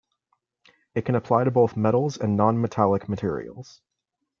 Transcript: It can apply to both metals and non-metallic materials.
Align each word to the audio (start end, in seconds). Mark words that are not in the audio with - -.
It 0.95 1.05
can 1.05 1.13
apply 1.13 1.43
to 1.43 1.51
both 1.51 1.77
metals 1.77 2.17
and 2.17 2.35
non-metallic 2.35 3.07
materials. 3.07 3.81